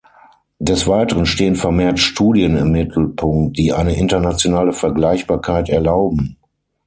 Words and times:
Des 0.57 0.87
Weiteren 0.87 1.27
stehen 1.27 1.55
vermehrt 1.55 1.99
Studien 1.99 2.57
im 2.57 2.71
Mittelpunkt, 2.71 3.55
die 3.59 3.71
eine 3.71 3.93
internationale 3.95 4.73
Vergleichbarkeit 4.73 5.69
erlauben. 5.69 6.37